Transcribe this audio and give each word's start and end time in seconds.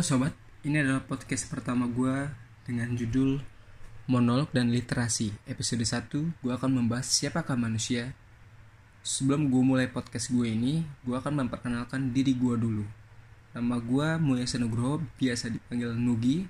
Halo 0.00 0.16
sobat, 0.16 0.32
ini 0.64 0.80
adalah 0.80 1.04
podcast 1.04 1.44
pertama 1.52 1.84
gue 1.84 2.32
dengan 2.64 2.88
judul 2.96 3.36
Monolog 4.08 4.48
dan 4.48 4.72
Literasi. 4.72 5.28
Episode 5.44 5.84
1, 5.84 6.40
gue 6.40 6.52
akan 6.56 6.72
membahas 6.72 7.04
siapakah 7.04 7.52
manusia. 7.52 8.16
Sebelum 9.04 9.52
gue 9.52 9.60
mulai 9.60 9.92
podcast 9.92 10.32
gue 10.32 10.48
ini, 10.48 10.80
gue 11.04 11.12
akan 11.12 11.44
memperkenalkan 11.44 12.16
diri 12.16 12.32
gue 12.32 12.56
dulu. 12.56 12.80
Nama 13.52 13.76
gue 13.76 14.08
Muya 14.24 14.48
Senugro, 14.48 15.04
biasa 15.20 15.52
dipanggil 15.52 15.92
Nugi. 15.92 16.48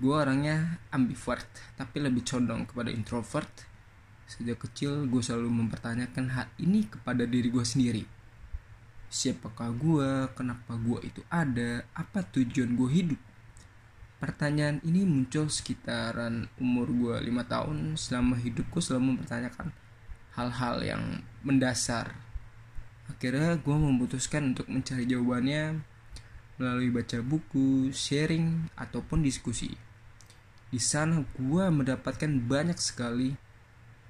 Gue 0.00 0.16
orangnya 0.16 0.80
ambivert, 0.88 1.44
tapi 1.76 2.00
lebih 2.00 2.24
condong 2.24 2.64
kepada 2.64 2.88
introvert. 2.88 3.68
Sejak 4.24 4.56
kecil, 4.64 5.04
gue 5.04 5.20
selalu 5.20 5.52
mempertanyakan 5.52 6.32
hal 6.32 6.48
ini 6.56 6.88
kepada 6.88 7.28
diri 7.28 7.52
gue 7.52 7.60
sendiri 7.60 8.13
siapakah 9.14 9.70
gue, 9.78 10.10
kenapa 10.34 10.74
gue 10.74 10.98
itu 11.06 11.22
ada, 11.30 11.86
apa 11.94 12.26
tujuan 12.34 12.74
gue 12.74 12.90
hidup. 12.90 13.20
Pertanyaan 14.18 14.82
ini 14.82 15.06
muncul 15.06 15.46
sekitaran 15.46 16.50
umur 16.58 16.90
gue 16.90 17.16
5 17.30 17.30
tahun 17.46 17.78
selama 17.94 18.34
hidupku 18.42 18.82
selalu 18.82 19.14
mempertanyakan 19.14 19.70
hal-hal 20.34 20.76
yang 20.82 21.02
mendasar. 21.46 22.10
Akhirnya 23.06 23.54
gue 23.54 23.76
memutuskan 23.78 24.50
untuk 24.50 24.66
mencari 24.66 25.06
jawabannya 25.06 25.78
melalui 26.58 26.90
baca 26.90 27.22
buku, 27.22 27.94
sharing, 27.94 28.66
ataupun 28.74 29.22
diskusi. 29.22 29.70
Di 30.74 30.82
sana 30.82 31.22
gue 31.38 31.64
mendapatkan 31.70 32.30
banyak 32.50 32.82
sekali 32.82 33.30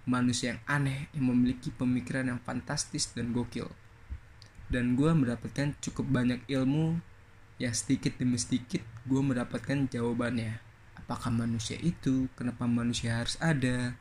manusia 0.08 0.56
yang 0.56 0.60
aneh 0.64 1.12
yang 1.12 1.28
memiliki 1.28 1.68
pemikiran 1.68 2.32
yang 2.32 2.40
fantastis 2.40 3.12
dan 3.12 3.36
gokil 3.36 3.68
dan 4.72 4.96
gue 4.96 5.10
mendapatkan 5.12 5.76
cukup 5.80 6.08
banyak 6.08 6.40
ilmu 6.48 7.00
yang 7.60 7.74
sedikit 7.74 8.18
demi 8.18 8.40
sedikit 8.40 8.82
gue 9.06 9.20
mendapatkan 9.20 9.86
jawabannya. 9.88 10.58
Apakah 10.98 11.28
manusia 11.28 11.76
itu? 11.84 12.32
Kenapa 12.34 12.64
manusia 12.64 13.20
harus 13.20 13.36
ada? 13.38 13.94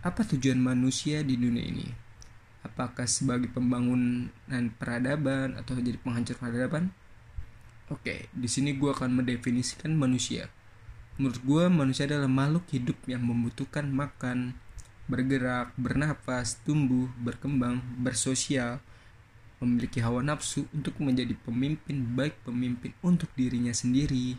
Apa 0.00 0.24
tujuan 0.24 0.56
manusia 0.56 1.20
di 1.20 1.36
dunia 1.36 1.60
ini? 1.60 1.86
Apakah 2.64 3.04
sebagai 3.04 3.52
pembangunan 3.52 4.64
peradaban 4.80 5.54
atau 5.60 5.76
jadi 5.78 6.00
penghancur 6.00 6.40
peradaban? 6.40 6.90
Oke 7.88 8.28
di 8.32 8.48
sini 8.48 8.76
gue 8.76 8.90
akan 8.92 9.22
mendefinisikan 9.22 9.92
manusia. 9.94 10.48
Menurut 11.18 11.40
gue 11.42 11.64
manusia 11.66 12.06
adalah 12.06 12.30
makhluk 12.30 12.64
hidup 12.70 12.98
yang 13.10 13.26
membutuhkan 13.26 13.90
makan 13.90 14.54
bergerak 15.08 15.72
bernafas 15.80 16.60
tumbuh 16.62 17.08
berkembang 17.16 17.80
bersosial 17.96 18.78
memiliki 19.58 19.98
hawa 19.98 20.22
nafsu 20.22 20.70
untuk 20.70 20.94
menjadi 21.02 21.34
pemimpin 21.42 22.14
baik 22.14 22.38
pemimpin 22.46 22.94
untuk 23.02 23.26
dirinya 23.34 23.74
sendiri, 23.74 24.38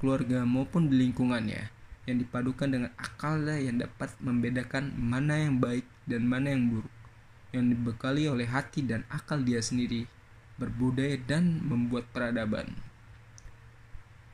keluarga 0.00 0.48
maupun 0.48 0.88
di 0.88 1.04
lingkungannya 1.04 1.68
yang 2.08 2.16
dipadukan 2.16 2.72
dengan 2.72 2.90
akalnya 2.96 3.60
yang 3.60 3.76
dapat 3.76 4.16
membedakan 4.24 4.96
mana 4.96 5.44
yang 5.44 5.60
baik 5.60 5.84
dan 6.08 6.24
mana 6.24 6.56
yang 6.56 6.72
buruk 6.72 6.92
yang 7.52 7.68
dibekali 7.68 8.28
oleh 8.28 8.48
hati 8.48 8.84
dan 8.84 9.04
akal 9.08 9.40
dia 9.40 9.60
sendiri 9.60 10.04
berbudaya 10.56 11.16
dan 11.16 11.64
membuat 11.64 12.08
peradaban. 12.12 12.76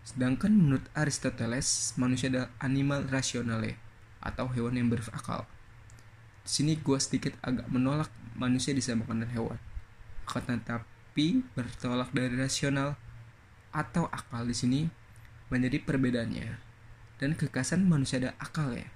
Sedangkan 0.02 0.50
menurut 0.50 0.86
Aristoteles, 0.94 1.94
manusia 1.94 2.30
adalah 2.30 2.50
animal 2.58 3.06
rasionale 3.06 3.78
atau 4.18 4.50
hewan 4.50 4.78
yang 4.78 4.88
berakal. 4.90 5.46
Di 6.42 6.50
sini 6.50 6.74
gue 6.74 6.98
sedikit 6.98 7.38
agak 7.40 7.70
menolak 7.70 8.10
manusia 8.34 8.74
disamakan 8.74 9.22
dengan 9.22 9.32
hewan 9.32 9.58
akan 10.40 10.58
tetapi 11.14 11.46
bertolak 11.54 12.10
dari 12.10 12.34
rasional 12.34 12.98
atau 13.70 14.10
akal 14.10 14.46
di 14.46 14.54
sini 14.54 14.80
menjadi 15.46 15.78
perbedaannya. 15.82 16.58
Dan 17.22 17.38
kekasan 17.38 17.86
manusia 17.86 18.18
ada 18.18 18.34
akal 18.42 18.74
ya. 18.74 18.90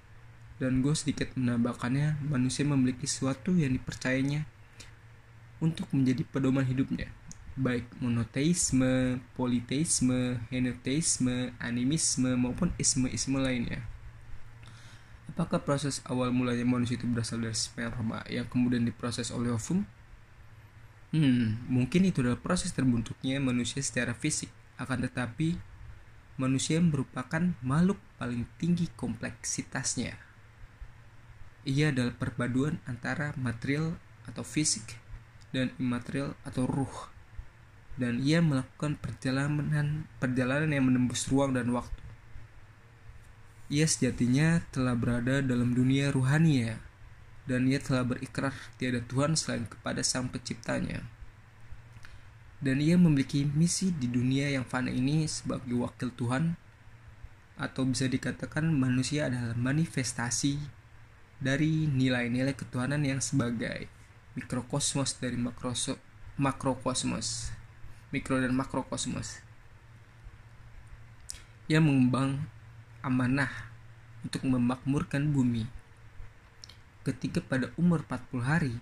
Dan 0.59 0.83
gue 0.83 0.91
sedikit 0.91 1.31
menambahkannya, 1.39 2.19
manusia 2.27 2.67
memiliki 2.67 3.07
sesuatu 3.07 3.55
yang 3.55 3.71
dipercayainya 3.79 4.43
untuk 5.63 5.87
menjadi 5.95 6.27
pedoman 6.27 6.67
hidupnya. 6.67 7.07
Baik 7.55 7.87
monoteisme, 8.03 9.23
politeisme, 9.39 10.43
henoteisme, 10.51 11.55
animisme, 11.63 12.35
maupun 12.35 12.75
isme-isme 12.75 13.39
lainnya. 13.39 13.83
Apakah 15.31 15.63
proses 15.63 16.03
awal 16.03 16.35
mulanya 16.35 16.67
manusia 16.67 16.99
itu 16.99 17.07
berasal 17.07 17.39
dari 17.39 17.55
sperma 17.55 18.27
yang 18.27 18.47
kemudian 18.51 18.83
diproses 18.83 19.31
oleh 19.31 19.55
ovum? 19.55 19.87
Hmm, 21.09 21.57
mungkin 21.65 22.05
itu 22.05 22.21
adalah 22.21 22.37
proses 22.37 22.69
terbentuknya 22.69 23.41
manusia 23.41 23.81
secara 23.81 24.13
fisik, 24.13 24.53
akan 24.77 25.09
tetapi 25.09 25.57
manusia 26.37 26.77
merupakan 26.77 27.49
makhluk 27.65 27.97
paling 28.21 28.45
tinggi 28.61 28.85
kompleksitasnya. 28.93 30.21
Ia 31.65 31.89
adalah 31.89 32.13
perpaduan 32.13 32.77
antara 32.85 33.33
material 33.41 33.97
atau 34.29 34.45
fisik 34.45 35.01
dan 35.49 35.73
imaterial 35.81 36.37
atau 36.45 36.69
ruh. 36.69 37.09
Dan 37.99 38.21
ia 38.21 38.39
melakukan 38.39 38.95
perjalanan 38.95 40.07
perjalanan 40.21 40.71
yang 40.71 40.87
menembus 40.87 41.27
ruang 41.27 41.57
dan 41.57 41.73
waktu. 41.73 41.99
Ia 43.73 43.89
sejatinya 43.89 44.61
telah 44.71 44.95
berada 44.95 45.41
dalam 45.43 45.73
dunia 45.73 46.13
ruhania 46.13 46.79
dan 47.49 47.65
ia 47.65 47.81
telah 47.81 48.05
berikrar 48.05 48.53
tiada 48.77 49.01
Tuhan 49.01 49.33
selain 49.33 49.65
kepada 49.65 50.05
Sang 50.05 50.29
Penciptanya. 50.29 51.01
Dan 52.61 52.77
ia 52.77 52.93
memiliki 52.93 53.41
misi 53.49 53.89
di 53.89 54.05
dunia 54.05 54.53
yang 54.53 54.69
fana 54.69 54.93
ini 54.93 55.25
sebagai 55.25 55.73
wakil 55.73 56.13
Tuhan, 56.13 56.53
atau 57.57 57.89
bisa 57.89 58.05
dikatakan 58.05 58.69
manusia 58.69 59.25
adalah 59.25 59.57
manifestasi 59.57 60.61
dari 61.41 61.89
nilai-nilai 61.89 62.53
ketuhanan 62.53 63.01
yang 63.01 63.17
sebagai 63.17 63.89
mikrokosmos 64.37 65.17
dari 65.17 65.35
makroso, 65.35 65.97
makrokosmos, 66.37 67.49
mikro 68.13 68.37
dan 68.37 68.53
makrokosmos. 68.53 69.41
Ia 71.65 71.81
mengembang 71.81 72.45
amanah 73.01 73.49
untuk 74.21 74.45
memakmurkan 74.45 75.31
bumi 75.31 75.78
ketika 77.07 77.39
pada 77.39 77.71
umur 77.79 78.03
40 78.07 78.43
hari 78.43 78.75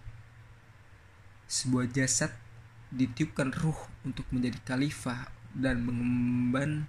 sebuah 1.48 1.88
jasad 1.92 2.34
ditiupkan 2.92 3.52
ruh 3.56 3.78
untuk 4.04 4.28
menjadi 4.32 4.60
khalifah 4.68 5.32
dan 5.56 5.84
mengemban 5.84 6.88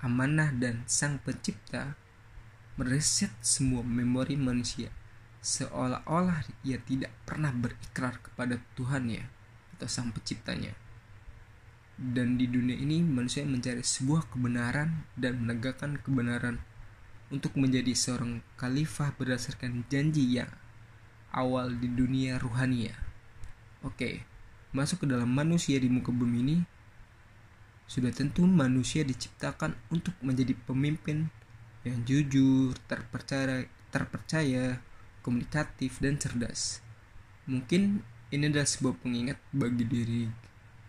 amanah 0.00 0.52
dan 0.52 0.84
sang 0.88 1.20
pencipta 1.20 1.96
mereset 2.80 3.32
semua 3.44 3.84
memori 3.84 4.36
manusia 4.40 4.88
seolah-olah 5.40 6.44
ia 6.68 6.76
tidak 6.76 7.12
pernah 7.24 7.48
berikrar 7.50 8.20
kepada 8.20 8.60
Tuhannya 8.76 9.24
atau 9.76 9.88
sang 9.88 10.12
penciptanya. 10.12 10.76
Dan 12.00 12.40
di 12.40 12.48
dunia 12.48 12.76
ini 12.76 13.04
manusia 13.04 13.44
mencari 13.44 13.84
sebuah 13.84 14.28
kebenaran 14.32 15.04
dan 15.16 15.40
menegakkan 15.44 16.00
kebenaran 16.00 16.60
untuk 17.30 17.54
menjadi 17.54 17.94
seorang 17.94 18.42
khalifah 18.58 19.14
berdasarkan 19.14 19.86
janji 19.86 20.38
yang 20.38 20.50
awal 21.30 21.70
di 21.70 21.86
dunia 21.86 22.36
ruhania. 22.42 22.94
Oke, 23.86 24.26
masuk 24.74 25.06
ke 25.06 25.06
dalam 25.08 25.30
manusia 25.30 25.78
di 25.78 25.86
muka 25.86 26.10
bumi 26.10 26.38
ini 26.42 26.58
sudah 27.90 28.14
tentu 28.14 28.46
manusia 28.46 29.02
diciptakan 29.02 29.74
untuk 29.90 30.14
menjadi 30.22 30.54
pemimpin 30.66 31.26
yang 31.82 32.02
jujur, 32.06 32.76
terpercaya, 32.86 33.66
terpercaya, 33.90 34.78
komunikatif 35.26 35.98
dan 35.98 36.14
cerdas. 36.20 36.84
Mungkin 37.50 38.04
ini 38.30 38.44
adalah 38.46 38.68
sebuah 38.68 38.94
pengingat 39.02 39.42
bagi 39.50 39.82
diri 39.82 40.22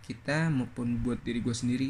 kita 0.06 0.54
maupun 0.54 1.02
buat 1.02 1.22
diri 1.26 1.42
gue 1.42 1.56
sendiri 1.56 1.90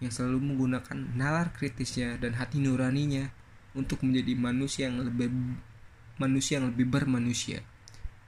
yang 0.00 0.10
selalu 0.10 0.40
menggunakan 0.40 1.14
nalar 1.14 1.52
kritisnya 1.52 2.16
dan 2.16 2.34
hati 2.40 2.58
nuraninya 2.58 3.30
untuk 3.74 4.02
menjadi 4.02 4.34
manusia 4.34 4.90
yang 4.90 5.02
lebih 5.06 5.30
manusia 6.20 6.60
yang 6.60 6.70
lebih 6.70 6.86
bermanusia. 6.90 7.64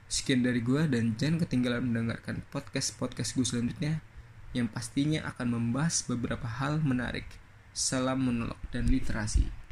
Sekian 0.09 0.45
dari 0.45 0.61
gue 0.61 0.85
dan 0.89 1.13
jangan 1.17 1.41
ketinggalan 1.45 1.89
mendengarkan 1.89 2.45
podcast-podcast 2.53 3.37
gue 3.37 3.45
selanjutnya 3.45 3.93
yang 4.53 4.69
pastinya 4.69 5.25
akan 5.33 5.57
membahas 5.57 6.05
beberapa 6.05 6.45
hal 6.45 6.81
menarik. 6.81 7.25
Salam 7.73 8.21
menolak 8.21 8.61
dan 8.69 8.85
literasi. 8.85 9.62